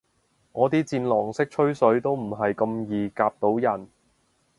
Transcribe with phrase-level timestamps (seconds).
[0.53, 3.87] 我啲戰狼式吹水都唔係咁易夾到人